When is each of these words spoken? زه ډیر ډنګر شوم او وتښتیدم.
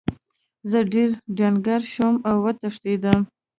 زه 0.69 0.79
ډیر 0.93 1.09
ډنګر 1.37 1.81
شوم 1.93 2.15
او 2.29 2.35
وتښتیدم. 2.43 3.19